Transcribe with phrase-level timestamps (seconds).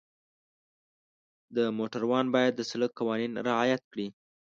[1.55, 4.07] د موټروان باید د سړک قوانین رعایت کړي.